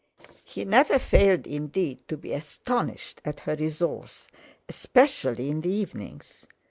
He 0.43 0.65
never 0.65 0.97
failed, 0.97 1.45
indeed, 1.45 2.07
to 2.07 2.17
be 2.17 2.33
astonished 2.33 3.21
at 3.23 3.41
her 3.41 3.55
resource, 3.55 4.29
especially 4.67 5.51
in 5.51 5.61
the 5.61 5.69
evenings. 5.69 6.47